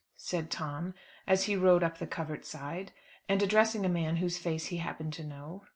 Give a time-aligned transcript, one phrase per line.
[0.17, 0.95] said Tom
[1.27, 2.91] as he rode up the covert side,
[3.29, 5.63] and addressing a man whose face he happened to know.